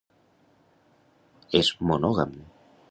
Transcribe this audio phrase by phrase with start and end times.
[1.61, 2.37] És monògam.